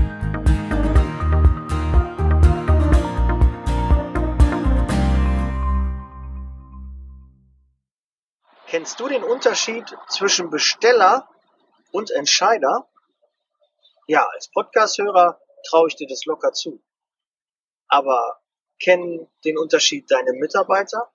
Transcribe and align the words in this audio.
Kennst 8.66 9.00
du 9.00 9.08
den 9.08 9.24
Unterschied 9.24 9.96
zwischen 10.08 10.50
Besteller 10.50 11.30
und 11.92 12.10
Entscheider? 12.10 12.90
Ja, 14.08 14.28
als 14.34 14.50
Podcast-Hörer 14.50 15.40
traue 15.70 15.90
ich 15.90 15.96
dir 15.96 16.08
das 16.08 16.26
locker 16.26 16.54
zu. 16.54 16.82
Aber 17.90 18.40
kennen 18.80 19.28
den 19.44 19.58
Unterschied 19.58 20.10
deine 20.10 20.34
Mitarbeiter? 20.34 21.12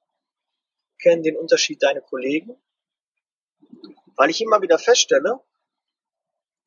Kennen 1.01 1.23
den 1.23 1.37
Unterschied 1.37 1.83
deine 1.83 2.01
Kollegen? 2.01 2.57
Weil 4.17 4.31
ich 4.31 4.41
immer 4.41 4.63
wieder 4.63 4.79
feststelle, 4.79 5.41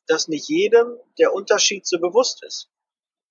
dass 0.07 0.27
nicht 0.27 0.49
jedem 0.49 0.97
der 1.17 1.33
Unterschied 1.33 1.85
so 1.85 1.99
bewusst 1.99 2.43
ist. 2.43 2.69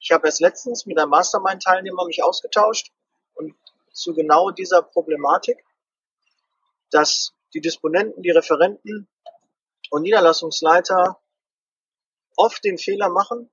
Ich 0.01 0.11
habe 0.11 0.27
erst 0.27 0.41
letztens 0.41 0.87
mit 0.87 0.99
einem 0.99 1.11
Mastermind-Teilnehmer 1.11 2.05
mich 2.07 2.23
ausgetauscht 2.23 2.93
und 3.35 3.55
zu 3.93 4.13
genau 4.13 4.51
dieser 4.51 4.83
Problematik, 4.83 5.65
dass 6.91 7.33
die 7.55 7.61
Disponenten, 7.61 8.23
die 8.23 8.31
Referenten 8.31 9.09
und 9.91 10.03
Niederlassungsleiter 10.03 11.21
oft 12.37 12.65
den 12.65 12.79
Fehler 12.79 13.09
machen 13.09 13.51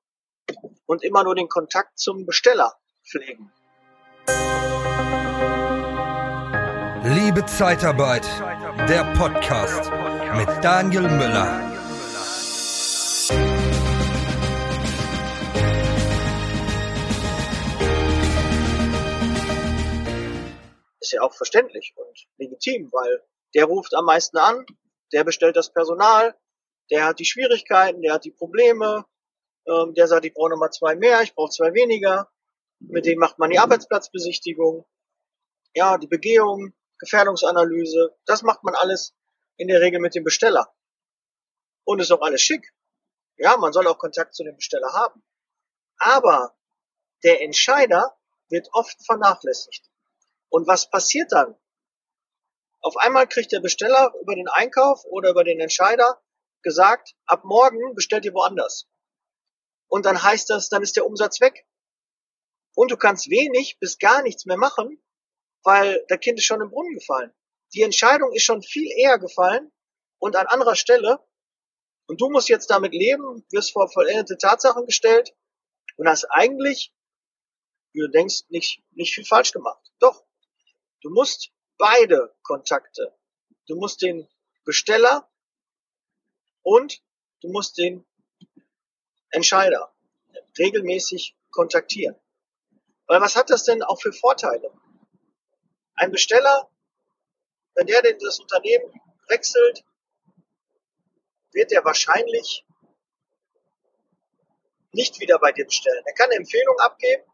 und 0.86 1.04
immer 1.04 1.24
nur 1.24 1.36
den 1.36 1.48
Kontakt 1.48 1.98
zum 2.00 2.26
Besteller 2.26 2.76
pflegen. 3.04 3.52
Liebe 7.04 7.46
Zeitarbeit, 7.46 8.26
der 8.88 9.04
Podcast 9.18 9.92
mit 10.36 10.64
Daniel 10.64 11.04
Müller. 11.04 11.72
Ist 21.00 21.12
ja 21.12 21.22
auch 21.22 21.34
verständlich 21.34 21.94
und 21.96 22.28
legitim, 22.38 22.90
weil 22.92 23.24
der 23.56 23.66
ruft 23.66 23.94
am 23.96 24.06
meisten 24.06 24.38
an, 24.38 24.66
der 25.12 25.24
bestellt 25.24 25.56
das 25.56 25.74
Personal, 25.74 26.36
der 26.92 27.06
hat 27.06 27.20
die 27.20 27.26
Schwierigkeiten, 27.26 28.02
der 28.02 28.14
hat 28.14 28.26
die 28.26 28.32
Probleme, 28.32 29.06
ähm, 29.68 29.94
der 29.94 30.08
sagt, 30.08 30.26
ich 30.26 30.34
brauche 30.34 30.50
nochmal 30.50 30.72
zwei 30.72 30.96
mehr, 30.96 31.22
ich 31.22 31.34
brauche 31.34 31.52
zwei 31.52 31.74
weniger. 31.74 32.30
Mit 32.88 33.06
dem 33.06 33.20
macht 33.20 33.40
man 33.40 33.50
die 33.50 33.60
Arbeitsplatzbesichtigung, 33.60 34.86
ja, 35.74 35.98
die 35.98 36.08
Begehung, 36.08 36.74
Gefährdungsanalyse. 37.00 38.16
Das 38.26 38.42
macht 38.44 38.64
man 38.64 38.76
alles 38.76 39.14
in 39.58 39.68
der 39.68 39.82
Regel 39.82 40.00
mit 40.00 40.16
dem 40.16 40.24
Besteller. 40.24 40.74
Und 41.84 42.00
ist 42.00 42.12
auch 42.12 42.22
alles 42.22 42.42
schick. 42.42 42.74
Ja, 43.38 43.58
man 43.58 43.74
soll 43.74 43.88
auch 43.88 43.98
Kontakt 43.98 44.36
zu 44.36 44.44
dem 44.44 44.56
Besteller 44.56 44.94
haben. 44.94 45.24
Aber 45.98 46.56
der 47.24 47.42
Entscheider 47.42 48.18
wird 48.50 48.70
oft 48.74 49.04
vernachlässigt. 49.06 49.90
Und 50.50 50.68
was 50.68 50.90
passiert 50.90 51.32
dann? 51.32 51.56
Auf 52.82 52.98
einmal 52.98 53.28
kriegt 53.28 53.52
der 53.52 53.60
Besteller 53.60 54.12
über 54.22 54.36
den 54.36 54.48
Einkauf 54.48 55.06
oder 55.06 55.30
über 55.30 55.44
den 55.44 55.60
Entscheider 55.60 56.22
gesagt, 56.64 57.16
ab 57.26 57.44
morgen 57.44 57.96
bestellt 57.96 58.26
ihr 58.26 58.34
woanders. 58.34 58.88
Und 59.88 60.06
dann 60.06 60.22
heißt 60.22 60.50
das, 60.50 60.70
dann 60.70 60.82
ist 60.82 60.96
der 60.96 61.06
Umsatz 61.06 61.42
weg. 61.42 61.66
Und 62.76 62.92
du 62.92 62.98
kannst 62.98 63.30
wenig 63.30 63.78
bis 63.80 63.98
gar 63.98 64.22
nichts 64.24 64.46
mehr 64.46 64.58
machen, 64.58 65.02
weil 65.64 66.06
der 66.10 66.18
Kind 66.18 66.40
ist 66.40 66.46
schon 66.46 66.62
im 66.62 66.70
Brunnen 66.70 66.96
gefallen. 66.96 67.34
Die 67.74 67.82
Entscheidung 67.84 68.34
ist 68.34 68.44
schon 68.44 68.62
viel 68.62 68.90
eher 68.92 69.20
gefallen 69.20 69.72
und 70.20 70.36
an 70.36 70.48
anderer 70.48 70.76
Stelle. 70.76 71.20
Und 72.08 72.20
du 72.20 72.30
musst 72.30 72.50
jetzt 72.50 72.70
damit 72.70 72.94
leben, 72.94 73.46
wirst 73.52 73.72
vor 73.72 73.90
vollendete 73.90 74.38
Tatsachen 74.38 74.86
gestellt 74.86 75.34
und 75.98 76.08
hast 76.08 76.26
eigentlich, 76.26 76.94
wie 77.94 78.02
du 78.02 78.10
denkst, 78.10 78.44
nicht, 78.50 78.84
nicht 78.92 79.14
viel 79.14 79.26
falsch 79.26 79.52
gemacht. 79.52 79.92
Doch, 80.00 80.26
du 81.02 81.10
musst 81.10 81.52
beide 81.78 82.36
Kontakte. 82.44 83.18
Du 83.68 83.76
musst 83.76 84.02
den 84.02 84.28
Besteller 84.66 85.30
und 86.64 87.02
du 87.42 87.50
musst 87.50 87.78
den 87.78 88.06
Entscheider 89.30 89.94
regelmäßig 90.58 91.38
kontaktieren. 91.52 92.16
Weil 93.12 93.20
was 93.20 93.36
hat 93.36 93.50
das 93.50 93.66
denn 93.66 93.84
auch 93.84 94.00
für 94.02 94.14
Vorteile? 94.14 94.72
Ein 95.96 96.12
Besteller, 96.12 96.70
wenn 97.76 97.86
der 97.86 98.02
denn 98.02 98.18
das 98.20 98.40
Unternehmen 98.40 99.02
wechselt, 99.28 99.84
wird 101.52 101.74
er 101.74 101.84
wahrscheinlich 101.84 102.66
nicht 104.94 105.20
wieder 105.20 105.40
bei 105.40 105.52
dir 105.52 105.66
bestellen. 105.66 106.02
Er 106.06 106.14
kann 106.14 106.28
eine 106.28 106.38
Empfehlung 106.38 106.80
abgeben, 106.80 107.26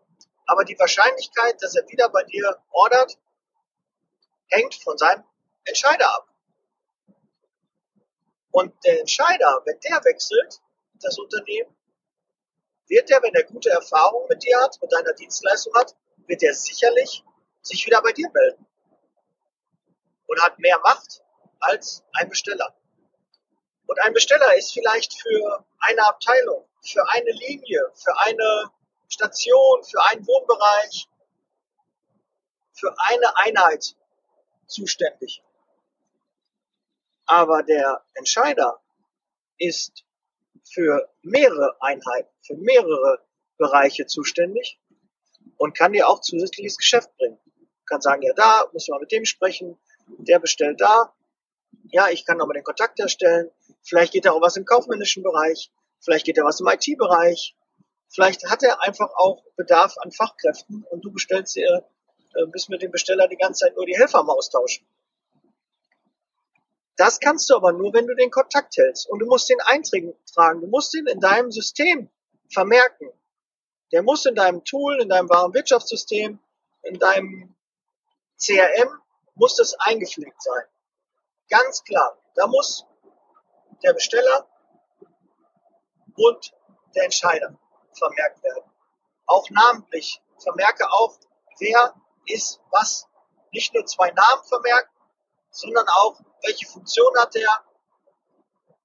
aber 0.47 0.65
die 0.65 0.79
Wahrscheinlichkeit, 0.79 1.61
dass 1.61 1.75
er 1.75 1.87
wieder 1.89 2.09
bei 2.09 2.23
dir 2.23 2.59
ordert, 2.71 3.15
hängt 4.47 4.73
von 4.73 4.97
seinem 4.97 5.25
Entscheider 5.65 6.09
ab. 6.09 6.27
Und 8.49 8.73
der 8.83 9.01
Entscheider, 9.01 9.61
wenn 9.65 9.79
der 9.81 10.03
wechselt, 10.05 10.59
das 11.01 11.19
Unternehmen, 11.19 11.76
wird 12.87 13.09
er, 13.09 13.21
wenn 13.21 13.33
er 13.33 13.43
gute 13.43 13.69
Erfahrungen 13.69 14.27
mit 14.29 14.43
dir 14.43 14.59
hat, 14.59 14.77
mit 14.81 14.91
deiner 14.91 15.13
Dienstleistung 15.13 15.73
hat, 15.75 15.95
wird 16.27 16.43
er 16.43 16.53
sicherlich 16.53 17.23
sich 17.61 17.85
wieder 17.85 18.01
bei 18.01 18.11
dir 18.11 18.29
melden. 18.31 18.65
Und 20.27 20.41
hat 20.41 20.59
mehr 20.59 20.79
Macht 20.79 21.21
als 21.59 22.03
ein 22.13 22.29
Besteller. 22.29 22.75
Und 23.87 23.99
ein 24.01 24.13
Besteller 24.13 24.55
ist 24.55 24.73
vielleicht 24.73 25.13
für 25.21 25.65
eine 25.79 26.05
Abteilung, 26.05 26.67
für 26.81 27.07
eine 27.11 27.31
Linie, 27.31 27.91
für 27.95 28.17
eine 28.19 28.71
Station, 29.07 29.83
für 29.83 30.03
einen 30.05 30.27
Wohnbereich, 30.27 31.07
für 32.73 32.93
eine 32.97 33.37
Einheit 33.37 33.95
zuständig. 34.67 35.41
Aber 37.25 37.63
der 37.63 38.03
Entscheider 38.13 38.81
ist 39.57 40.03
für 40.73 41.09
mehrere 41.21 41.75
Einheiten, 41.81 42.29
für 42.41 42.55
mehrere 42.55 43.19
Bereiche 43.57 44.05
zuständig 44.05 44.79
und 45.57 45.75
kann 45.75 45.93
dir 45.93 46.07
auch 46.07 46.21
zusätzliches 46.21 46.77
Geschäft 46.77 47.15
bringen. 47.17 47.39
Kann 47.85 48.01
sagen, 48.01 48.21
ja, 48.21 48.33
da 48.33 48.65
müssen 48.73 48.93
wir 48.93 48.99
mit 48.99 49.11
dem 49.11 49.25
sprechen, 49.25 49.77
der 50.17 50.39
bestellt 50.39 50.81
da. 50.81 51.13
Ja, 51.91 52.09
ich 52.09 52.25
kann 52.25 52.41
aber 52.41 52.53
den 52.53 52.63
Kontakt 52.63 52.99
herstellen. 52.99 53.49
Vielleicht 53.81 54.13
geht 54.13 54.25
da 54.25 54.31
auch 54.31 54.41
was 54.41 54.57
im 54.57 54.65
kaufmännischen 54.65 55.23
Bereich. 55.23 55.71
Vielleicht 55.99 56.25
geht 56.25 56.37
da 56.37 56.43
was 56.43 56.59
im 56.59 56.67
IT-Bereich. 56.67 57.55
Vielleicht 58.09 58.49
hat 58.49 58.63
er 58.63 58.83
einfach 58.83 59.09
auch 59.15 59.43
Bedarf 59.55 59.95
an 59.97 60.11
Fachkräften 60.11 60.85
und 60.89 61.03
du 61.03 61.11
bestellst 61.11 61.55
dir, 61.55 61.85
äh, 62.35 62.45
bist 62.47 62.69
mit 62.69 62.81
dem 62.81 62.91
Besteller 62.91 63.27
die 63.27 63.37
ganze 63.37 63.65
Zeit 63.65 63.75
nur 63.75 63.85
die 63.85 63.97
Helfer 63.97 64.19
am 64.19 64.29
Austauschen. 64.29 64.85
Das 66.97 67.19
kannst 67.19 67.49
du 67.49 67.55
aber 67.55 67.73
nur, 67.73 67.93
wenn 67.93 68.07
du 68.07 68.15
den 68.15 68.31
Kontakt 68.31 68.75
hältst. 68.75 69.07
Und 69.07 69.19
du 69.19 69.27
musst 69.27 69.49
den 69.49 69.61
eintragen. 69.61 70.61
Du 70.61 70.67
musst 70.67 70.95
ihn 70.95 71.05
in 71.07 71.19
deinem 71.19 71.51
System 71.51 72.09
vermerken. 72.51 73.11
Der 73.91 74.01
muss 74.01 74.25
in 74.25 74.35
deinem 74.35 74.63
Tool, 74.65 74.99
in 74.99 75.07
deinem 75.07 75.29
Warenwirtschaftssystem, 75.29 76.39
in 76.81 76.99
deinem 76.99 77.55
CRM, 78.37 78.89
muss 79.35 79.55
das 79.55 79.75
eingepflegt 79.75 80.41
sein. 80.41 80.63
Ganz 81.49 81.83
klar. 81.83 82.17
Da 82.35 82.47
muss 82.47 82.85
der 83.83 83.93
Besteller 83.93 84.47
und 86.15 86.53
der 86.95 87.03
Entscheider 87.03 87.57
vermerkt 87.93 88.43
werden. 88.43 88.63
Auch 89.27 89.47
namentlich. 89.51 90.19
Vermerke 90.39 90.89
auch, 90.91 91.15
wer 91.59 91.93
ist 92.25 92.59
was. 92.71 93.07
Nicht 93.51 93.73
nur 93.73 93.85
zwei 93.85 94.11
Namen 94.11 94.43
vermerken, 94.43 94.96
sondern 95.57 95.87
auch, 95.89 96.19
welche 96.43 96.67
Funktion 96.67 97.11
hat 97.17 97.33
der. 97.33 97.49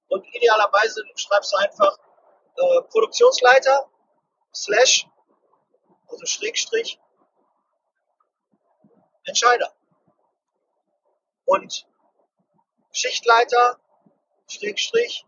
Und 0.07 0.25
idealerweise 0.33 1.03
schreibst 1.15 1.53
du 1.53 1.57
einfach 1.57 1.97
äh, 2.55 2.81
Produktionsleiter 2.89 3.89
slash, 4.53 5.07
also 6.07 6.25
Schrägstrich, 6.25 6.99
Entscheider. 9.25 9.71
Und 11.45 11.87
Schichtleiter, 12.91 13.79
Schrägstrich, 14.47 15.25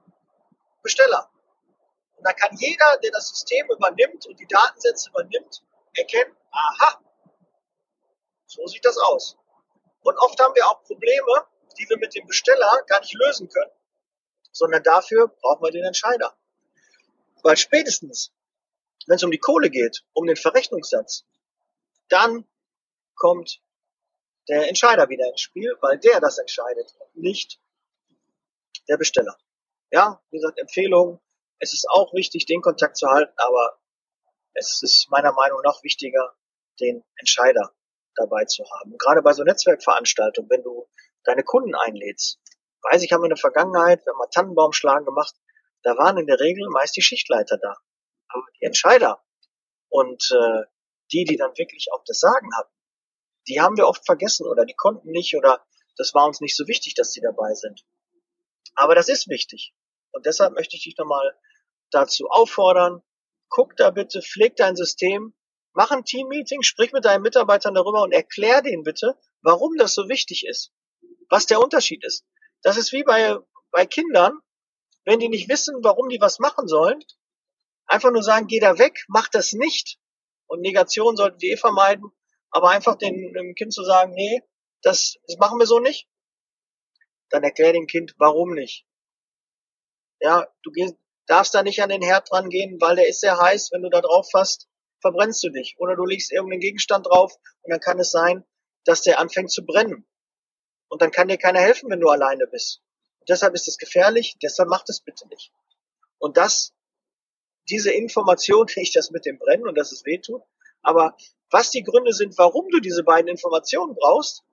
Besteller. 0.81 1.29
Und 2.15 2.27
da 2.27 2.33
kann 2.33 2.57
jeder, 2.57 2.97
der 2.97 3.11
das 3.11 3.29
System 3.29 3.69
übernimmt 3.69 4.25
und 4.25 4.39
die 4.39 4.47
Datensätze 4.47 5.09
übernimmt, 5.09 5.63
erkennen, 5.93 6.35
aha, 6.51 6.99
so 8.47 8.65
sieht 8.67 8.83
das 8.85 8.97
aus. 8.97 9.37
Und 10.05 10.19
oft 10.19 10.39
haben 10.39 10.53
wir 10.53 10.67
auch 10.67 10.83
Probleme, 10.83 11.47
die 11.79 11.89
wir 11.89 11.97
mit 11.97 12.13
dem 12.13 12.27
Besteller 12.27 12.83
gar 12.85 12.99
nicht 12.99 13.15
lösen 13.15 13.49
können, 13.49 13.71
sondern 14.51 14.83
dafür 14.83 15.27
brauchen 15.27 15.63
wir 15.63 15.71
den 15.71 15.83
Entscheider. 15.83 16.37
Weil 17.41 17.57
spätestens, 17.57 18.31
wenn 19.07 19.15
es 19.15 19.23
um 19.23 19.31
die 19.31 19.39
Kohle 19.39 19.71
geht, 19.71 20.05
um 20.13 20.27
den 20.27 20.35
Verrechnungssatz, 20.35 21.25
dann 22.09 22.47
kommt 23.15 23.61
der 24.47 24.67
Entscheider 24.67 25.09
wieder 25.09 25.27
ins 25.27 25.41
Spiel, 25.41 25.75
weil 25.81 25.97
der 25.97 26.19
das 26.19 26.37
entscheidet 26.37 26.93
und 26.99 27.15
nicht 27.17 27.59
der 28.87 28.97
Besteller. 28.97 29.35
Ja, 29.89 30.21
wie 30.29 30.37
gesagt, 30.37 30.59
Empfehlung. 30.59 31.19
Es 31.57 31.73
ist 31.73 31.89
auch 31.89 32.13
wichtig, 32.13 32.45
den 32.45 32.61
Kontakt 32.61 32.95
zu 32.95 33.07
halten, 33.07 33.33
aber 33.37 33.79
es 34.53 34.83
ist 34.83 35.09
meiner 35.09 35.31
Meinung 35.31 35.61
nach 35.63 35.81
wichtiger, 35.81 36.35
den 36.79 37.03
Entscheider 37.17 37.73
dabei 38.15 38.45
zu 38.45 38.63
haben. 38.63 38.93
Und 38.93 39.01
gerade 39.01 39.21
bei 39.21 39.33
so 39.33 39.43
Netzwerkveranstaltungen, 39.43 40.49
wenn 40.49 40.63
du 40.63 40.87
deine 41.23 41.43
Kunden 41.43 41.75
einlädst, 41.75 42.39
weiß 42.81 43.03
ich, 43.03 43.11
haben 43.11 43.21
wir 43.21 43.25
in 43.25 43.35
der 43.35 43.37
Vergangenheit, 43.37 44.05
wenn 44.05 44.15
wir 44.15 44.29
Tannenbaumschlagen 44.29 45.05
gemacht, 45.05 45.35
da 45.83 45.97
waren 45.97 46.17
in 46.17 46.27
der 46.27 46.39
Regel 46.39 46.67
meist 46.69 46.95
die 46.95 47.01
Schichtleiter 47.01 47.57
da. 47.57 47.75
Aber 48.27 48.43
die 48.59 48.65
Entscheider 48.65 49.23
und 49.89 50.31
äh, 50.31 50.63
die, 51.11 51.25
die 51.25 51.37
dann 51.37 51.57
wirklich 51.57 51.87
auch 51.93 52.03
das 52.05 52.19
Sagen 52.19 52.49
hatten, 52.55 52.73
die 53.47 53.61
haben 53.61 53.77
wir 53.77 53.87
oft 53.87 54.05
vergessen 54.05 54.47
oder 54.47 54.65
die 54.65 54.75
konnten 54.75 55.11
nicht 55.11 55.35
oder 55.35 55.63
das 55.97 56.13
war 56.13 56.25
uns 56.25 56.41
nicht 56.41 56.57
so 56.57 56.67
wichtig, 56.67 56.95
dass 56.95 57.11
die 57.11 57.21
dabei 57.21 57.53
sind. 57.53 57.85
Aber 58.73 58.95
das 58.95 59.07
ist 59.07 59.29
wichtig. 59.29 59.73
Und 60.11 60.25
deshalb 60.25 60.53
möchte 60.53 60.75
ich 60.75 60.83
dich 60.83 60.97
nochmal 60.97 61.37
dazu 61.91 62.27
auffordern, 62.29 63.01
guck 63.49 63.75
da 63.77 63.91
bitte, 63.91 64.21
pfleg 64.21 64.55
dein 64.55 64.75
System, 64.75 65.33
mach 65.75 65.91
ein 65.91 66.05
Teammeeting, 66.05 66.63
sprich 66.63 66.93
mit 66.93 67.05
deinen 67.05 67.21
Mitarbeitern 67.21 67.75
darüber 67.75 68.01
und 68.01 68.13
erklär 68.13 68.61
denen 68.61 68.83
bitte, 68.83 69.17
warum 69.41 69.77
das 69.77 69.93
so 69.93 70.09
wichtig 70.09 70.45
ist, 70.47 70.71
was 71.29 71.45
der 71.45 71.61
Unterschied 71.61 72.03
ist. 72.03 72.25
Das 72.63 72.77
ist 72.77 72.91
wie 72.93 73.03
bei, 73.03 73.37
bei 73.71 73.85
Kindern, 73.85 74.39
wenn 75.03 75.19
die 75.19 75.29
nicht 75.29 75.49
wissen, 75.49 75.83
warum 75.83 76.09
die 76.09 76.21
was 76.21 76.39
machen 76.39 76.67
sollen, 76.67 77.03
einfach 77.85 78.11
nur 78.11 78.23
sagen, 78.23 78.47
geh 78.47 78.59
da 78.59 78.79
weg, 78.79 79.03
mach 79.07 79.27
das 79.27 79.53
nicht. 79.53 79.99
Und 80.47 80.61
Negation 80.61 81.17
sollten 81.17 81.39
die 81.39 81.51
eh 81.51 81.57
vermeiden, 81.57 82.09
aber 82.49 82.69
einfach 82.69 82.95
dem, 82.95 83.33
dem 83.33 83.53
Kind 83.55 83.73
zu 83.73 83.83
sagen, 83.83 84.13
nee, 84.13 84.41
das, 84.81 85.15
das 85.27 85.37
machen 85.37 85.59
wir 85.59 85.65
so 85.65 85.79
nicht, 85.79 86.07
dann 87.29 87.43
erklär 87.43 87.73
dem 87.73 87.87
Kind, 87.87 88.15
warum 88.17 88.53
nicht. 88.53 88.85
Ja, 90.21 90.47
du 90.63 90.71
gehst, 90.71 90.95
darfst 91.27 91.53
da 91.53 91.63
nicht 91.63 91.83
an 91.83 91.89
den 91.89 92.01
Herd 92.01 92.31
dran 92.31 92.49
gehen, 92.49 92.79
weil 92.79 92.95
der 92.95 93.09
ist 93.09 93.19
sehr 93.19 93.37
heiß. 93.37 93.71
Wenn 93.71 93.81
du 93.81 93.89
da 93.89 93.99
drauf 93.99 94.29
fasst, 94.31 94.69
verbrennst 95.05 95.43
du 95.43 95.49
dich. 95.49 95.75
Oder 95.77 95.95
du 95.95 96.03
legst 96.03 96.31
irgendeinen 96.31 96.61
Gegenstand 96.61 97.05
drauf 97.05 97.35
und 97.61 97.71
dann 97.71 97.79
kann 97.79 97.99
es 97.99 98.09
sein, 98.09 98.43
dass 98.85 99.03
der 99.03 99.19
anfängt 99.19 99.51
zu 99.51 99.63
brennen. 99.63 100.07
Und 100.87 101.03
dann 101.03 101.11
kann 101.11 101.27
dir 101.27 101.37
keiner 101.37 101.59
helfen, 101.59 101.91
wenn 101.91 101.99
du 101.99 102.09
alleine 102.09 102.47
bist. 102.47 102.81
Und 103.19 103.29
deshalb 103.29 103.53
ist 103.53 103.67
es 103.67 103.77
gefährlich, 103.77 104.37
deshalb 104.41 104.67
mach 104.67 104.83
das 104.83 105.01
bitte 105.01 105.27
nicht. 105.27 105.51
Und 106.17 106.37
das, 106.37 106.73
diese 107.69 107.91
Information, 107.91 108.65
nicht 108.75 108.95
das 108.95 109.11
mit 109.11 109.27
dem 109.27 109.37
Brennen 109.37 109.67
und 109.67 109.77
dass 109.77 109.91
es 109.91 110.05
weh 110.05 110.17
tut, 110.17 110.41
aber 110.81 111.15
was 111.51 111.69
die 111.69 111.83
Gründe 111.83 112.13
sind, 112.13 112.35
warum 112.39 112.67
du 112.69 112.79
diese 112.79 113.03
beiden 113.03 113.27
Informationen 113.27 113.93
brauchst, 113.93 114.43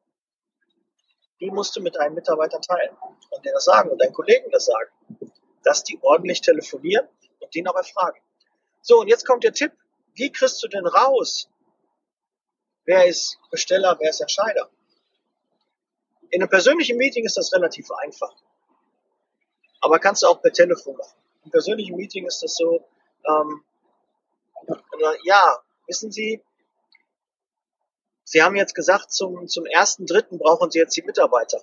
die 1.40 1.50
musst 1.50 1.74
du 1.76 1.80
mit 1.80 1.96
deinen 1.96 2.14
Mitarbeitern 2.14 2.60
teilen 2.60 2.94
und 3.30 3.44
dir 3.44 3.52
das 3.52 3.64
sagen 3.64 3.90
und 3.90 4.00
deinen 4.02 4.12
Kollegen 4.12 4.50
das 4.50 4.66
sagen, 4.66 4.90
dass 5.64 5.82
die 5.82 5.98
ordentlich 6.02 6.42
telefonieren 6.42 7.08
und 7.40 7.54
den 7.54 7.66
aber 7.66 7.84
fragen. 7.84 8.20
So, 8.82 9.00
und 9.00 9.08
jetzt 9.08 9.26
kommt 9.26 9.44
der 9.44 9.54
Tipp. 9.54 9.72
Wie 10.14 10.30
kriegst 10.30 10.62
du 10.62 10.68
denn 10.68 10.86
raus, 10.86 11.48
wer 12.84 13.06
ist 13.06 13.38
Besteller, 13.50 13.96
wer 14.00 14.10
ist 14.10 14.20
Entscheider? 14.20 14.68
In 16.30 16.42
einem 16.42 16.50
persönlichen 16.50 16.96
Meeting 16.96 17.24
ist 17.24 17.36
das 17.36 17.52
relativ 17.52 17.90
einfach. 17.90 18.34
Aber 19.80 19.98
kannst 19.98 20.22
du 20.22 20.26
auch 20.28 20.40
per 20.40 20.52
Telefon 20.52 20.96
machen. 20.96 21.18
Im 21.44 21.50
persönlichen 21.50 21.96
Meeting 21.96 22.26
ist 22.26 22.42
das 22.42 22.54
so, 22.54 22.86
ähm, 23.26 23.64
ja, 25.24 25.58
wissen 25.86 26.12
Sie, 26.12 26.42
Sie 28.24 28.42
haben 28.42 28.56
jetzt 28.56 28.74
gesagt, 28.74 29.12
zum, 29.12 29.46
zum 29.48 29.66
ersten 29.66 30.06
Dritten 30.06 30.38
brauchen 30.38 30.70
Sie 30.70 30.78
jetzt 30.78 30.96
die 30.96 31.02
Mitarbeiter. 31.02 31.62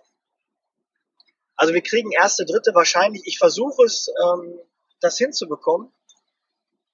Also 1.55 1.73
wir 1.73 1.81
kriegen 1.81 2.11
erste 2.11 2.45
Dritte 2.45 2.75
wahrscheinlich, 2.75 3.23
ich 3.25 3.37
versuche 3.37 3.83
es, 3.83 4.11
ähm, 4.23 4.59
das 5.01 5.17
hinzubekommen, 5.17 5.91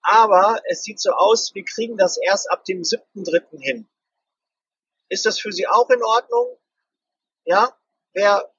aber 0.06 0.62
es 0.70 0.84
sieht 0.84 1.00
so 1.00 1.12
aus, 1.12 1.56
wir 1.56 1.66
kriegen 1.66 1.98
das 1.98 2.18
erst 2.18 2.50
ab 2.52 2.64
dem 2.64 2.84
siebten 2.84 3.24
Dritten 3.24 3.60
hin. 3.60 3.90
Ist 5.10 5.26
das 5.26 5.40
für 5.40 5.52
Sie 5.52 5.68
auch 5.68 5.90
in 5.90 6.04
Ordnung? 6.04 6.58
Ja? 7.44 7.76
Wer, 8.14 8.52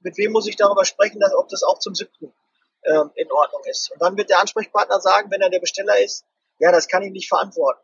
mit 0.00 0.16
wem 0.16 0.32
muss 0.32 0.46
ich 0.46 0.56
darüber 0.56 0.86
sprechen, 0.86 1.20
dass, 1.20 1.34
ob 1.34 1.48
das 1.50 1.62
auch 1.62 1.78
zum 1.78 1.94
siebten 1.94 2.34
ähm, 2.84 3.10
in 3.14 3.30
Ordnung 3.30 3.62
ist? 3.66 3.90
Und 3.92 4.00
dann 4.00 4.16
wird 4.16 4.30
der 4.30 4.40
Ansprechpartner 4.40 4.98
sagen, 5.00 5.30
wenn 5.30 5.42
er 5.42 5.50
der 5.50 5.60
Besteller 5.60 5.98
ist, 5.98 6.24
ja, 6.58 6.72
das 6.72 6.88
kann 6.88 7.02
ich 7.02 7.12
nicht 7.12 7.28
verantworten. 7.28 7.82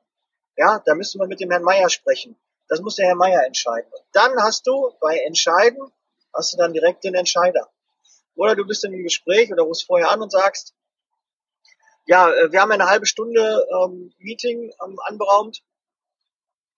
Ja, 0.56 0.82
da 0.84 0.94
müssen 0.94 1.20
wir 1.20 1.26
mit 1.26 1.40
dem 1.40 1.50
Herrn 1.50 1.62
Meier 1.62 1.90
sprechen. 1.90 2.36
Das 2.68 2.80
muss 2.80 2.96
der 2.96 3.06
Herr 3.06 3.16
Meier 3.16 3.44
entscheiden. 3.44 3.90
Und 3.92 4.04
dann 4.12 4.42
hast 4.42 4.66
du 4.66 4.94
bei 5.00 5.18
Entscheiden, 5.18 5.92
hast 6.32 6.54
du 6.54 6.56
dann 6.56 6.72
direkt 6.72 7.04
den 7.04 7.14
Entscheider. 7.14 7.68
Oder 8.34 8.56
du 8.56 8.64
bist 8.64 8.84
in 8.84 8.94
einem 8.94 9.02
Gespräch 9.02 9.52
oder 9.52 9.64
rufst 9.64 9.86
vorher 9.86 10.10
an 10.10 10.22
und 10.22 10.30
sagst, 10.30 10.74
ja, 12.10 12.28
äh, 12.28 12.50
wir 12.50 12.60
haben 12.60 12.72
eine 12.72 12.88
halbe 12.88 13.06
Stunde 13.06 13.64
ähm, 13.72 14.12
Meeting 14.18 14.72
ähm, 14.84 14.98
anberaumt. 15.04 15.62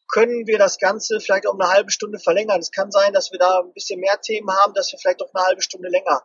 Können 0.08 0.46
wir 0.46 0.58
das 0.58 0.76
Ganze 0.76 1.20
vielleicht 1.20 1.46
um 1.46 1.58
eine 1.58 1.72
halbe 1.72 1.90
Stunde 1.90 2.18
verlängern? 2.18 2.60
Es 2.60 2.70
kann 2.70 2.92
sein, 2.92 3.14
dass 3.14 3.32
wir 3.32 3.38
da 3.38 3.60
ein 3.60 3.72
bisschen 3.72 3.98
mehr 3.98 4.20
Themen 4.20 4.50
haben, 4.50 4.74
dass 4.74 4.92
wir 4.92 4.98
vielleicht 4.98 5.22
auch 5.22 5.32
eine 5.32 5.46
halbe 5.46 5.62
Stunde 5.62 5.88
länger 5.88 6.22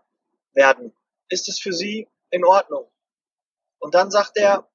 werden. 0.52 0.94
Ist 1.30 1.48
es 1.48 1.58
für 1.58 1.72
Sie 1.72 2.10
in 2.32 2.44
Ordnung? 2.44 2.92
Und 3.80 3.96
dann 3.96 4.12
sagt 4.12 4.36
er, 4.36 4.68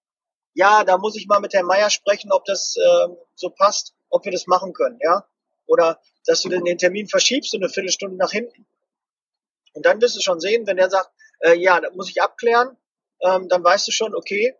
ja, 0.54 0.82
da 0.82 0.96
muss 0.96 1.14
ich 1.16 1.26
mal 1.26 1.40
mit 1.40 1.52
Herrn 1.52 1.66
Meier 1.66 1.90
sprechen, 1.90 2.32
ob 2.32 2.46
das 2.46 2.74
äh, 2.76 3.08
so 3.34 3.50
passt, 3.50 3.92
ob 4.08 4.24
wir 4.24 4.32
das 4.32 4.46
machen 4.46 4.72
können, 4.72 4.98
ja. 5.02 5.26
Oder 5.66 6.00
dass 6.24 6.40
du 6.40 6.48
den, 6.48 6.78
Termin 6.78 7.06
verschiebst 7.06 7.52
und 7.54 7.62
eine 7.62 7.70
Viertelstunde 7.70 8.16
nach 8.16 8.30
hinten. 8.30 8.66
Und 9.74 9.84
dann 9.84 10.00
wirst 10.00 10.16
du 10.16 10.22
schon 10.22 10.40
sehen, 10.40 10.66
wenn 10.66 10.78
er 10.78 10.88
sagt, 10.88 11.10
äh, 11.40 11.54
ja, 11.54 11.78
da 11.80 11.90
muss 11.90 12.08
ich 12.08 12.22
abklären, 12.22 12.78
ähm, 13.22 13.48
dann 13.48 13.64
weißt 13.64 13.86
du 13.86 13.92
schon, 13.92 14.14
okay, 14.14 14.54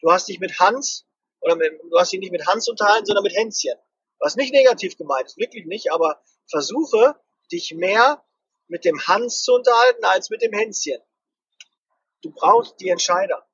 du 0.00 0.10
hast 0.10 0.28
dich 0.28 0.40
mit 0.40 0.58
Hans 0.58 1.06
oder 1.40 1.56
mit, 1.56 1.72
du 1.90 1.98
hast 1.98 2.12
dich 2.12 2.20
nicht 2.20 2.32
mit 2.32 2.46
Hans 2.46 2.68
unterhalten, 2.68 3.06
sondern 3.06 3.24
mit 3.24 3.34
Hänschen. 3.34 3.74
Was 4.18 4.36
nicht 4.36 4.52
negativ 4.52 4.96
gemeint 4.96 5.26
ist, 5.26 5.38
wirklich 5.38 5.66
nicht, 5.66 5.92
aber 5.92 6.22
versuche 6.48 7.16
dich 7.50 7.74
mehr 7.74 8.24
mit 8.68 8.84
dem 8.84 9.06
Hans 9.06 9.42
zu 9.42 9.54
unterhalten 9.54 10.04
als 10.04 10.30
mit 10.30 10.42
dem 10.42 10.52
Hänschen. 10.52 11.00
Du 12.22 12.30
brauchst 12.30 12.78
die 12.80 12.90
Entscheider. 12.90 13.46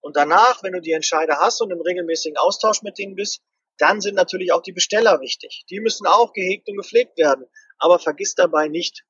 Und 0.00 0.16
danach, 0.16 0.62
wenn 0.62 0.72
du 0.72 0.80
die 0.80 0.92
Entscheider 0.92 1.38
hast 1.38 1.60
und 1.60 1.70
im 1.70 1.80
regelmäßigen 1.80 2.36
Austausch 2.36 2.82
mit 2.82 2.98
denen 2.98 3.14
bist, 3.14 3.42
dann 3.78 4.00
sind 4.00 4.14
natürlich 4.14 4.52
auch 4.52 4.62
die 4.62 4.72
Besteller 4.72 5.20
wichtig. 5.20 5.64
Die 5.70 5.80
müssen 5.80 6.06
auch 6.06 6.32
gehegt 6.32 6.68
und 6.68 6.76
gepflegt 6.76 7.18
werden. 7.18 7.46
Aber 7.78 7.98
vergiss 7.98 8.34
dabei 8.34 8.68
nicht 8.68 9.04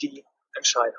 die 0.00 0.24
Entscheider. 0.54 0.98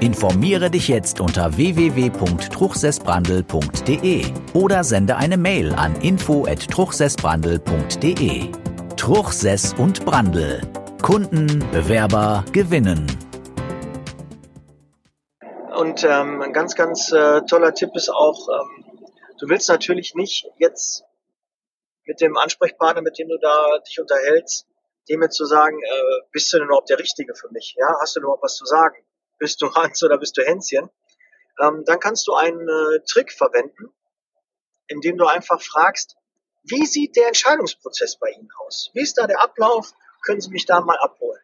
Informiere 0.00 0.70
dich 0.70 0.88
jetzt 0.88 1.20
unter 1.22 1.56
www.truchsessbrandl.de 1.56 4.26
oder 4.52 4.84
sende 4.84 5.16
eine 5.16 5.38
Mail 5.38 5.72
an 5.72 5.98
info@truchsessbrandl.de. 6.02 8.52
Truchsess 8.96 9.72
und 9.78 10.04
Brandl. 10.04 10.60
Kunden, 11.00 11.64
Bewerber 11.72 12.44
gewinnen. 12.52 13.06
Und 15.74 16.04
ähm, 16.04 16.42
ein 16.42 16.52
ganz, 16.52 16.74
ganz 16.74 17.10
äh, 17.12 17.40
toller 17.46 17.72
Tipp 17.72 17.92
ist 17.94 18.10
auch, 18.10 18.50
ähm, 18.50 18.84
du 19.38 19.48
willst 19.48 19.70
natürlich 19.70 20.14
nicht 20.14 20.46
jetzt 20.58 21.04
mit 22.04 22.20
dem 22.20 22.36
Ansprechpartner, 22.36 23.00
mit 23.00 23.18
dem 23.18 23.28
du 23.28 23.38
da 23.38 23.78
dich 23.88 23.98
unterhältst, 23.98 24.66
dem 25.08 25.22
jetzt 25.22 25.36
zu 25.36 25.46
sagen, 25.46 25.80
äh, 25.82 26.20
bist 26.32 26.52
du 26.52 26.58
denn 26.58 26.66
überhaupt 26.66 26.90
der 26.90 26.98
Richtige 26.98 27.34
für 27.34 27.48
mich? 27.50 27.74
Ja, 27.78 27.96
hast 27.98 28.16
du 28.16 28.20
überhaupt 28.20 28.42
was 28.42 28.56
zu 28.56 28.66
sagen? 28.66 29.05
Bist 29.38 29.60
du 29.62 29.74
Hans 29.74 30.02
oder 30.02 30.18
bist 30.18 30.36
du 30.36 30.42
Hänschen? 30.42 30.90
Ähm, 31.60 31.84
dann 31.86 32.00
kannst 32.00 32.26
du 32.26 32.34
einen 32.34 32.68
äh, 32.68 33.00
Trick 33.08 33.32
verwenden, 33.32 33.92
indem 34.88 35.16
du 35.16 35.26
einfach 35.26 35.60
fragst, 35.62 36.16
wie 36.64 36.84
sieht 36.84 37.16
der 37.16 37.28
Entscheidungsprozess 37.28 38.16
bei 38.18 38.30
Ihnen 38.30 38.48
aus? 38.58 38.90
Wie 38.92 39.02
ist 39.02 39.16
da 39.18 39.26
der 39.26 39.40
Ablauf? 39.40 39.92
Können 40.24 40.40
Sie 40.40 40.50
mich 40.50 40.66
da 40.66 40.80
mal 40.80 40.98
abholen? 40.98 41.40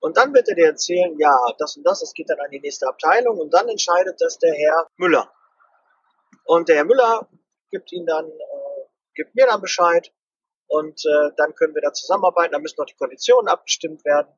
Und 0.00 0.16
dann 0.16 0.34
wird 0.34 0.48
er 0.48 0.54
dir 0.54 0.66
erzählen, 0.66 1.16
ja, 1.18 1.36
das 1.58 1.76
und 1.76 1.84
das, 1.84 2.02
es 2.02 2.14
geht 2.14 2.30
dann 2.30 2.40
an 2.40 2.50
die 2.50 2.60
nächste 2.60 2.86
Abteilung 2.86 3.38
und 3.38 3.52
dann 3.52 3.68
entscheidet 3.68 4.20
das 4.20 4.38
der 4.38 4.54
Herr 4.54 4.88
Müller. 4.96 5.32
Und 6.44 6.68
der 6.68 6.76
Herr 6.76 6.84
Müller 6.84 7.28
gibt 7.70 7.92
ihn 7.92 8.06
dann, 8.06 8.26
äh, 8.26 8.86
gibt 9.14 9.34
mir 9.34 9.46
dann 9.46 9.60
Bescheid 9.60 10.12
und 10.68 11.04
äh, 11.04 11.30
dann 11.36 11.54
können 11.54 11.74
wir 11.74 11.82
da 11.82 11.92
zusammenarbeiten. 11.92 12.52
Da 12.52 12.58
müssen 12.58 12.76
noch 12.78 12.86
die 12.86 12.94
Konditionen 12.94 13.48
abgestimmt 13.48 14.04
werden. 14.04 14.32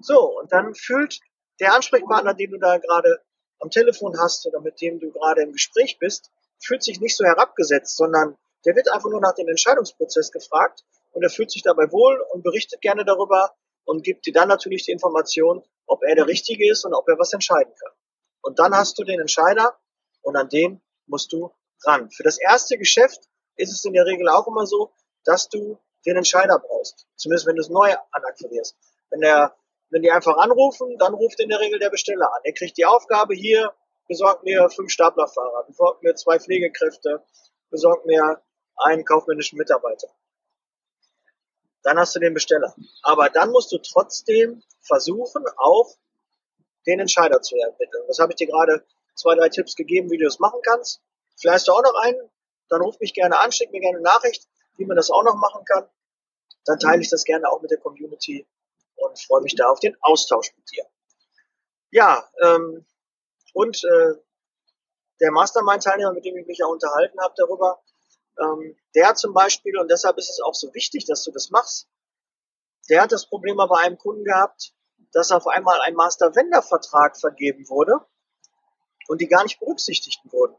So, 0.00 0.38
und 0.38 0.52
dann 0.52 0.74
fühlt 0.74 1.20
der 1.60 1.74
Ansprechpartner, 1.74 2.34
den 2.34 2.50
du 2.50 2.58
da 2.58 2.78
gerade 2.78 3.20
am 3.60 3.70
Telefon 3.70 4.18
hast 4.18 4.46
oder 4.46 4.60
mit 4.60 4.80
dem 4.80 4.98
du 4.98 5.10
gerade 5.10 5.42
im 5.42 5.52
Gespräch 5.52 5.98
bist, 5.98 6.30
fühlt 6.62 6.82
sich 6.82 7.00
nicht 7.00 7.16
so 7.16 7.24
herabgesetzt, 7.24 7.96
sondern 7.96 8.36
der 8.64 8.74
wird 8.76 8.90
einfach 8.92 9.10
nur 9.10 9.20
nach 9.20 9.34
dem 9.34 9.48
Entscheidungsprozess 9.48 10.32
gefragt 10.32 10.84
und 11.12 11.22
er 11.22 11.30
fühlt 11.30 11.50
sich 11.50 11.62
dabei 11.62 11.90
wohl 11.92 12.24
und 12.32 12.42
berichtet 12.42 12.80
gerne 12.80 13.04
darüber 13.04 13.54
und 13.84 14.02
gibt 14.02 14.26
dir 14.26 14.32
dann 14.32 14.48
natürlich 14.48 14.84
die 14.84 14.92
Information, 14.92 15.62
ob 15.86 16.02
er 16.02 16.14
der 16.14 16.26
Richtige 16.26 16.70
ist 16.70 16.84
und 16.84 16.94
ob 16.94 17.08
er 17.08 17.18
was 17.18 17.32
entscheiden 17.32 17.72
kann. 17.78 17.92
Und 18.42 18.58
dann 18.58 18.74
hast 18.74 18.98
du 18.98 19.04
den 19.04 19.20
Entscheider 19.20 19.76
und 20.22 20.36
an 20.36 20.48
den 20.48 20.80
musst 21.06 21.32
du 21.32 21.50
ran. 21.84 22.10
Für 22.10 22.22
das 22.22 22.38
erste 22.38 22.78
Geschäft 22.78 23.28
ist 23.56 23.72
es 23.72 23.84
in 23.84 23.92
der 23.92 24.06
Regel 24.06 24.28
auch 24.28 24.46
immer 24.46 24.66
so, 24.66 24.92
dass 25.24 25.48
du 25.48 25.78
den 26.06 26.16
Entscheider 26.16 26.58
brauchst. 26.58 27.06
Zumindest 27.16 27.46
wenn 27.46 27.56
du 27.56 27.62
es 27.62 27.68
neu 27.68 27.94
anakquirierst. 28.10 28.76
Wenn 29.10 29.20
der, 29.20 29.54
wenn 29.90 30.02
die 30.02 30.10
einfach 30.10 30.36
anrufen, 30.36 30.96
dann 30.98 31.14
ruft 31.14 31.40
in 31.40 31.48
der 31.48 31.60
Regel 31.60 31.78
der 31.78 31.90
Besteller 31.90 32.32
an. 32.32 32.40
Er 32.44 32.52
kriegt 32.52 32.76
die 32.76 32.84
Aufgabe 32.84 33.34
hier, 33.34 33.72
besorgt 34.08 34.44
mir 34.44 34.68
fünf 34.70 34.90
Staplerfahrer, 34.90 35.64
besorgt 35.66 36.02
mir 36.02 36.14
zwei 36.14 36.38
Pflegekräfte, 36.38 37.22
besorgt 37.70 38.06
mir 38.06 38.42
einen 38.76 39.04
kaufmännischen 39.04 39.58
Mitarbeiter. 39.58 40.08
Dann 41.82 41.98
hast 41.98 42.14
du 42.16 42.20
den 42.20 42.34
Besteller. 42.34 42.74
Aber 43.02 43.28
dann 43.28 43.50
musst 43.50 43.70
du 43.72 43.78
trotzdem 43.78 44.62
versuchen, 44.80 45.44
auch 45.56 45.94
den 46.86 47.00
Entscheider 47.00 47.40
zu 47.40 47.56
ermitteln. 47.56 48.04
Das 48.08 48.18
habe 48.18 48.32
ich 48.32 48.36
dir 48.36 48.46
gerade 48.46 48.84
zwei, 49.14 49.34
drei 49.34 49.48
Tipps 49.48 49.76
gegeben, 49.76 50.10
wie 50.10 50.18
du 50.18 50.24
das 50.24 50.38
machen 50.38 50.60
kannst. 50.62 51.02
Vielleicht 51.36 51.56
hast 51.56 51.68
du 51.68 51.72
auch 51.72 51.82
noch 51.82 51.94
einen, 52.02 52.30
dann 52.68 52.82
ruf 52.82 52.98
mich 53.00 53.14
gerne 53.14 53.38
an, 53.40 53.52
schick 53.52 53.70
mir 53.70 53.80
gerne 53.80 53.98
eine 53.98 54.04
Nachricht 54.04 54.48
wie 54.76 54.84
man 54.84 54.96
das 54.96 55.10
auch 55.10 55.22
noch 55.22 55.36
machen 55.36 55.64
kann, 55.64 55.88
dann 56.64 56.78
teile 56.78 57.02
ich 57.02 57.10
das 57.10 57.24
gerne 57.24 57.48
auch 57.50 57.60
mit 57.62 57.70
der 57.70 57.78
Community 57.78 58.46
und 59.04 59.20
freue 59.20 59.42
mich 59.42 59.54
da 59.54 59.66
auf 59.66 59.80
den 59.80 59.96
Austausch 60.00 60.52
mit 60.56 60.70
dir. 60.70 60.84
Ja, 61.90 62.28
ähm, 62.42 62.84
und 63.52 63.84
äh, 63.84 64.14
der 65.20 65.30
Mastermind-Teilnehmer, 65.30 66.12
mit 66.12 66.24
dem 66.24 66.36
ich 66.36 66.46
mich 66.46 66.58
ja 66.58 66.66
unterhalten 66.66 67.20
habe 67.20 67.34
darüber, 67.36 67.82
ähm, 68.40 68.76
der 68.94 69.14
zum 69.14 69.32
Beispiel, 69.32 69.78
und 69.78 69.90
deshalb 69.90 70.18
ist 70.18 70.30
es 70.30 70.40
auch 70.40 70.54
so 70.54 70.72
wichtig, 70.74 71.06
dass 71.06 71.22
du 71.22 71.30
das 71.30 71.50
machst, 71.50 71.88
der 72.90 73.02
hat 73.02 73.12
das 73.12 73.26
Problem 73.26 73.56
bei 73.56 73.78
einem 73.78 73.96
Kunden 73.96 74.24
gehabt, 74.24 74.74
dass 75.12 75.30
auf 75.30 75.46
einmal 75.46 75.80
ein 75.82 75.94
Master-Vendor-Vertrag 75.94 77.18
vergeben 77.18 77.68
wurde 77.68 78.00
und 79.06 79.20
die 79.20 79.28
gar 79.28 79.44
nicht 79.44 79.60
berücksichtigt 79.60 80.20
wurden. 80.24 80.56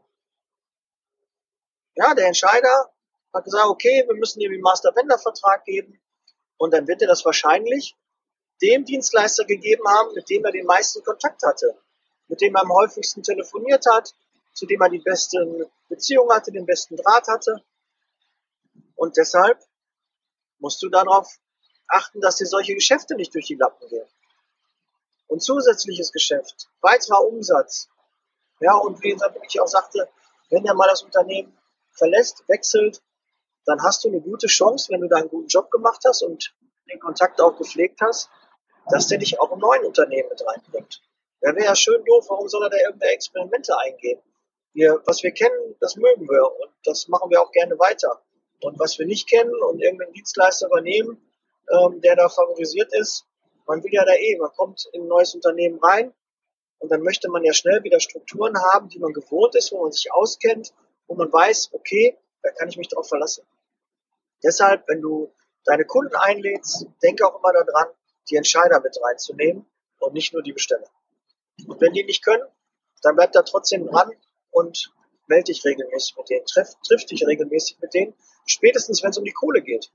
Ja, 1.94 2.14
der 2.14 2.26
Entscheider 2.26 2.92
hat 3.32 3.44
gesagt, 3.44 3.66
okay, 3.66 4.04
wir 4.06 4.16
müssen 4.16 4.40
ihm 4.40 4.52
einen 4.52 4.62
Master-Vendor-Vertrag 4.62 5.64
geben 5.64 6.00
und 6.56 6.72
dann 6.72 6.88
wird 6.88 7.02
er 7.02 7.08
das 7.08 7.24
wahrscheinlich 7.24 7.94
dem 8.62 8.84
Dienstleister 8.84 9.44
gegeben 9.44 9.86
haben, 9.88 10.14
mit 10.14 10.28
dem 10.30 10.44
er 10.44 10.52
den 10.52 10.66
meisten 10.66 11.02
Kontakt 11.04 11.42
hatte, 11.42 11.78
mit 12.28 12.40
dem 12.40 12.54
er 12.54 12.62
am 12.62 12.72
häufigsten 12.72 13.22
telefoniert 13.22 13.84
hat, 13.90 14.14
zu 14.54 14.66
dem 14.66 14.80
er 14.80 14.88
die 14.88 14.98
besten 14.98 15.66
Beziehungen 15.88 16.32
hatte, 16.32 16.50
den 16.52 16.66
besten 16.66 16.96
Draht 16.96 17.28
hatte. 17.28 17.62
Und 18.94 19.16
deshalb 19.16 19.58
musst 20.58 20.82
du 20.82 20.88
darauf 20.88 21.38
achten, 21.88 22.20
dass 22.20 22.36
dir 22.36 22.46
solche 22.46 22.74
Geschäfte 22.74 23.14
nicht 23.14 23.34
durch 23.34 23.46
die 23.46 23.54
Lappen 23.54 23.88
gehen. 23.88 24.08
Und 25.28 25.42
zusätzliches 25.42 26.12
Geschäft, 26.12 26.68
weiterer 26.80 27.24
Umsatz. 27.24 27.88
Ja, 28.60 28.74
und 28.74 29.02
wie 29.02 29.16
ich 29.48 29.60
auch 29.60 29.66
sagte, 29.66 30.08
wenn 30.50 30.64
er 30.64 30.74
mal 30.74 30.88
das 30.88 31.02
Unternehmen 31.02 31.56
verlässt, 31.90 32.44
wechselt, 32.48 33.02
dann 33.66 33.82
hast 33.82 34.04
du 34.04 34.08
eine 34.08 34.20
gute 34.20 34.46
Chance, 34.46 34.90
wenn 34.90 35.00
du 35.00 35.08
da 35.08 35.16
einen 35.16 35.28
guten 35.28 35.48
Job 35.48 35.70
gemacht 35.70 36.02
hast 36.06 36.22
und 36.22 36.54
den 36.88 37.00
Kontakt 37.00 37.40
auch 37.40 37.58
gepflegt 37.58 38.00
hast, 38.00 38.30
dass 38.90 39.08
der 39.08 39.18
dich 39.18 39.40
auch 39.40 39.52
im 39.52 39.58
neuen 39.58 39.84
Unternehmen 39.84 40.28
mit 40.28 40.46
reinbringt. 40.46 41.02
Der 41.42 41.54
wäre 41.54 41.66
ja 41.66 41.76
schön 41.76 42.04
doof, 42.04 42.26
warum 42.28 42.48
soll 42.48 42.64
er 42.64 42.70
da 42.70 42.76
irgendeine 42.76 43.12
Experimente 43.12 43.76
eingehen? 43.78 44.20
Wir, 44.72 45.00
was 45.06 45.22
wir 45.22 45.32
kennen, 45.32 45.76
das 45.80 45.96
mögen 45.96 46.28
wir 46.28 46.44
und 46.60 46.70
das 46.84 47.08
machen 47.08 47.30
wir 47.30 47.40
auch 47.40 47.52
gerne 47.52 47.78
weiter. 47.78 48.20
Und 48.62 48.78
was 48.78 48.98
wir 48.98 49.06
nicht 49.06 49.28
kennen 49.28 49.54
und 49.62 49.80
irgendeinen 49.80 50.12
Dienstleister 50.12 50.66
übernehmen, 50.66 51.20
ähm, 51.70 52.00
der 52.00 52.16
da 52.16 52.28
favorisiert 52.28 52.92
ist, 52.94 53.26
man 53.66 53.82
will 53.82 53.92
ja 53.92 54.04
da 54.04 54.14
eh, 54.14 54.36
man 54.38 54.50
kommt 54.56 54.88
in 54.92 55.02
ein 55.02 55.08
neues 55.08 55.34
Unternehmen 55.34 55.78
rein 55.82 56.12
und 56.78 56.90
dann 56.90 57.02
möchte 57.02 57.28
man 57.28 57.44
ja 57.44 57.52
schnell 57.52 57.82
wieder 57.84 58.00
Strukturen 58.00 58.56
haben, 58.72 58.88
die 58.88 58.98
man 58.98 59.12
gewohnt 59.12 59.54
ist, 59.54 59.72
wo 59.72 59.82
man 59.82 59.92
sich 59.92 60.12
auskennt, 60.12 60.72
wo 61.06 61.14
man 61.14 61.32
weiß, 61.32 61.70
okay, 61.72 62.16
da 62.42 62.50
kann 62.52 62.68
ich 62.68 62.76
mich 62.76 62.88
drauf 62.88 63.08
verlassen. 63.08 63.44
Deshalb, 64.42 64.86
wenn 64.88 65.00
du 65.00 65.32
deine 65.64 65.84
Kunden 65.84 66.14
einlädst, 66.14 66.86
denke 67.02 67.26
auch 67.26 67.38
immer 67.38 67.52
daran, 67.52 67.88
die 68.30 68.36
Entscheider 68.36 68.80
mit 68.80 68.98
reinzunehmen 69.02 69.66
und 70.00 70.14
nicht 70.14 70.32
nur 70.32 70.42
die 70.42 70.52
Besteller. 70.52 70.88
Und 71.66 71.80
wenn 71.80 71.92
die 71.92 72.04
nicht 72.04 72.24
können, 72.24 72.44
dann 73.02 73.16
bleib 73.16 73.32
da 73.32 73.42
trotzdem 73.42 73.86
dran 73.86 74.10
und 74.50 74.92
melde 75.26 75.44
dich 75.44 75.64
regelmäßig 75.64 76.16
mit 76.16 76.30
denen, 76.30 76.46
triff, 76.46 76.74
triff 76.86 77.04
dich 77.06 77.26
regelmäßig 77.26 77.78
mit 77.80 77.94
denen, 77.94 78.14
spätestens 78.46 79.02
wenn 79.02 79.10
es 79.10 79.18
um 79.18 79.24
die 79.24 79.32
Kohle 79.32 79.62
geht. 79.62 79.90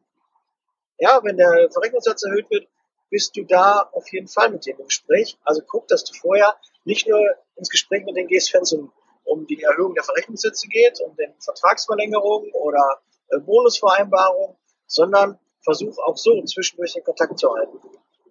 Ja, 0.97 1.19
wenn 1.23 1.37
der 1.37 1.69
Verrechnungssatz 1.71 2.23
erhöht 2.23 2.49
wird, 2.49 2.67
bist 3.09 3.35
du 3.35 3.43
da 3.43 3.89
auf 3.91 4.11
jeden 4.11 4.27
Fall 4.27 4.49
mit 4.49 4.65
denen 4.65 4.79
im 4.79 4.85
Gespräch. 4.85 5.37
Also 5.43 5.61
guck, 5.67 5.87
dass 5.87 6.03
du 6.03 6.13
vorher 6.13 6.55
nicht 6.85 7.07
nur 7.07 7.19
ins 7.55 7.69
Gespräch 7.69 8.05
mit 8.05 8.15
denen 8.15 8.27
gehst, 8.27 8.53
wenn 8.53 8.61
es 8.61 8.71
um, 8.71 8.91
um 9.25 9.45
die 9.47 9.61
Erhöhung 9.61 9.93
der 9.93 10.03
Verrechnungssätze 10.03 10.67
geht, 10.67 10.99
um 11.01 11.15
den 11.15 11.33
Vertragsverlängerung 11.39 12.51
oder 12.53 13.01
äh, 13.29 13.39
Bonusvereinbarung, 13.39 14.57
sondern 14.87 15.39
versuch 15.63 15.97
auch 15.99 16.17
so 16.17 16.41
zwischendurch 16.43 16.93
den 16.93 17.03
Kontakt 17.03 17.37
zu 17.37 17.53
halten. 17.53 17.79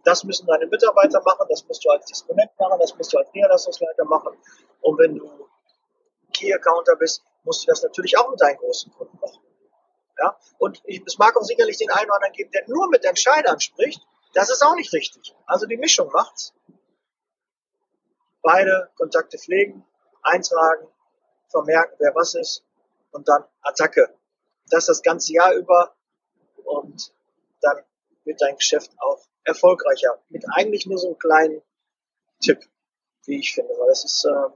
Das 0.04 0.24
müssen 0.24 0.46
deine 0.46 0.66
Mitarbeiter 0.66 1.20
machen, 1.22 1.46
das 1.48 1.66
musst 1.66 1.84
du 1.84 1.90
als 1.90 2.06
Disponent 2.06 2.50
machen, 2.58 2.78
das 2.80 2.96
musst 2.96 3.12
du 3.12 3.18
als 3.18 3.32
Niederlassungsleiter 3.32 4.04
machen. 4.04 4.36
Und 4.80 4.98
wenn 4.98 5.16
du 5.16 5.48
Key 6.32 6.52
Accounter 6.52 6.96
bist, 6.96 7.22
musst 7.44 7.62
du 7.62 7.66
das 7.66 7.82
natürlich 7.82 8.16
auch 8.16 8.30
mit 8.30 8.40
deinen 8.40 8.56
großen 8.56 8.92
Kunden 8.92 9.18
machen. 9.20 9.42
Ja? 10.18 10.38
Und 10.58 10.80
ich, 10.84 11.02
es 11.06 11.18
mag 11.18 11.36
auch 11.36 11.42
sicherlich 11.42 11.76
den 11.78 11.90
einen 11.90 12.06
oder 12.06 12.16
anderen 12.16 12.32
geben, 12.32 12.50
der 12.52 12.64
nur 12.68 12.88
mit 12.88 13.04
Entscheidern 13.04 13.60
spricht. 13.60 14.00
Das 14.34 14.50
ist 14.50 14.62
auch 14.62 14.74
nicht 14.74 14.92
richtig. 14.92 15.34
Also 15.46 15.66
die 15.66 15.76
Mischung 15.76 16.10
macht's. 16.12 16.54
Beide 18.42 18.90
Kontakte 18.96 19.38
pflegen, 19.38 19.84
eintragen, 20.22 20.86
vermerken, 21.48 21.96
wer 21.98 22.14
was 22.14 22.34
ist 22.34 22.64
und 23.10 23.28
dann 23.28 23.44
Attacke 23.62 24.14
das 24.70 24.86
das 24.86 25.02
ganze 25.02 25.32
Jahr 25.32 25.52
über 25.54 25.94
und 26.64 27.12
dann 27.60 27.84
wird 28.24 28.40
dein 28.40 28.56
Geschäft 28.56 28.92
auch 28.98 29.20
erfolgreicher. 29.44 30.18
Mit 30.28 30.44
eigentlich 30.54 30.86
nur 30.86 30.98
so 30.98 31.08
einem 31.08 31.18
kleinen 31.18 31.62
Tipp, 32.40 32.60
wie 33.24 33.38
ich 33.38 33.52
finde, 33.54 33.72
weil 33.78 33.88
das 33.88 34.04
ist 34.04 34.24
äh, 34.24 34.50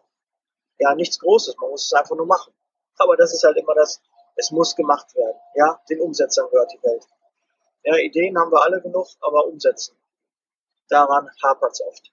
ja 0.79 0.95
nichts 0.95 1.19
Großes, 1.19 1.57
man 1.61 1.71
muss 1.71 1.87
es 1.87 1.93
einfach 1.93 2.17
nur 2.17 2.27
machen. 2.27 2.53
Aber 2.97 3.17
das 3.17 3.33
ist 3.33 3.45
halt 3.45 3.57
immer 3.57 3.75
das, 3.75 4.01
es 4.37 4.51
muss 4.51 4.77
gemacht 4.77 5.15
werden. 5.15 5.37
Ja, 5.55 5.81
den 5.89 6.01
Umsetzern 6.01 6.49
gehört 6.51 6.73
die 6.73 6.83
Welt. 6.83 7.07
Ja, 7.85 7.97
Ideen 7.97 8.39
haben 8.39 8.51
wir 8.51 8.63
alle 8.63 8.81
genug, 8.81 9.07
aber 9.21 9.47
umsetzen. 9.47 9.97
Daran 10.89 11.31
hapert 11.43 11.73
es 11.73 11.83
oft. 11.83 12.13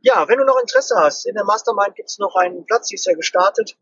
Ja, 0.00 0.28
wenn 0.28 0.38
du 0.38 0.44
noch 0.44 0.58
Interesse 0.60 0.96
hast, 0.96 1.26
in 1.26 1.34
der 1.34 1.44
Mastermind 1.44 1.94
gibt 1.94 2.08
es 2.08 2.18
noch 2.18 2.34
einen 2.36 2.64
Platz, 2.64 2.88
die 2.88 2.94
ist 2.94 3.06
ja 3.06 3.14
gestartet. 3.14 3.76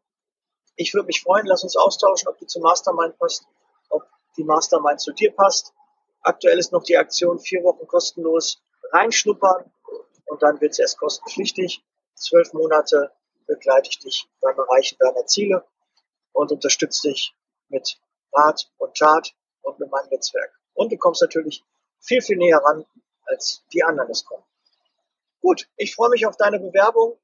Ich 0.75 0.95
würde 0.95 1.07
mich 1.07 1.23
freuen, 1.23 1.47
lass 1.47 1.63
uns 1.63 1.77
austauschen, 1.77 2.29
ob 2.29 2.39
du 2.39 2.47
zum 2.47 2.63
Mastermind 2.63 3.19
passt, 3.19 3.47
ob 3.91 4.03
die 4.37 4.45
Mastermind 4.45 5.01
zu 5.01 5.13
dir 5.13 5.35
passt. 5.35 5.73
Aktuell 6.21 6.59
ist 6.59 6.73
noch 6.73 6.83
die 6.83 6.97
Aktion 6.97 7.39
vier 7.39 7.63
Wochen 7.63 7.87
kostenlos 7.87 8.63
reinschnuppern 8.93 9.71
und 10.27 10.43
dann 10.43 10.61
wird 10.61 10.73
es 10.73 10.79
erst 10.79 10.99
kostenpflichtig. 10.99 11.83
Zwölf 12.15 12.53
Monate 12.53 13.13
begleite 13.47 13.91
ich 13.91 13.99
dich 13.99 14.29
beim 14.41 14.59
Erreichen 14.59 14.97
deiner 14.99 15.27
Ziele 15.27 15.65
und 16.33 16.53
unterstütze 16.53 17.09
dich 17.09 17.35
mit 17.69 17.99
Rat 18.33 18.71
und 18.79 18.97
Tat 18.97 19.35
und 19.63 19.79
mit 19.79 19.91
meinem 19.91 20.09
Netzwerk. 20.11 20.53
Und 20.75 20.93
du 20.93 20.97
kommst 20.97 21.23
natürlich 21.23 21.65
viel, 22.01 22.23
viel 22.23 22.37
näher 22.37 22.59
ran, 22.59 22.85
als 23.25 23.65
die 23.73 23.83
anderen 23.83 24.11
es 24.11 24.25
kommen. 24.25 24.45
Gut, 25.41 25.69
ich 25.77 25.95
freue 25.95 26.11
mich 26.11 26.27
auf 26.27 26.37
deine 26.37 26.59
Bewerbung 26.59 27.19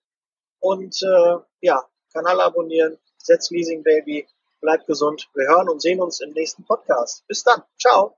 und 0.60 1.02
äh, 1.02 1.36
ja, 1.60 1.84
Kanal 2.12 2.40
abonnieren, 2.40 2.98
Setz 3.18 3.50
Leasing 3.50 3.82
Baby. 3.82 4.28
Bleibt 4.60 4.86
gesund. 4.86 5.28
Wir 5.34 5.48
hören 5.48 5.68
und 5.68 5.82
sehen 5.82 6.00
uns 6.00 6.20
im 6.20 6.30
nächsten 6.32 6.64
Podcast. 6.64 7.26
Bis 7.26 7.42
dann. 7.42 7.62
Ciao. 7.80 8.16